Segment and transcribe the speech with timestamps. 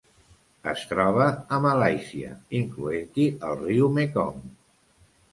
[0.69, 1.25] Es troba
[1.57, 4.41] a Malàisia, incloent-hi el riu Mekong.